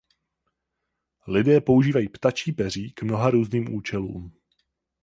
Lidé 1.27 1.61
používají 1.61 2.09
ptačí 2.09 2.51
peří 2.51 2.91
k 2.91 3.03
mnoha 3.03 3.29
různým 3.29 3.73
účelům. 3.75 4.33